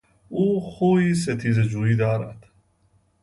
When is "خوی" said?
0.61-1.15